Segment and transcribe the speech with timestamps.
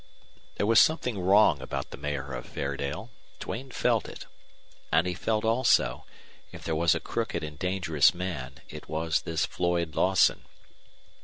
[0.55, 3.11] There was something wrong about the Mayor of Fairdale.
[3.39, 4.25] Duane felt it.
[4.91, 6.05] And he felt also,
[6.51, 10.45] if there was a crooked and dangerous man, it was this Floyd Lawson.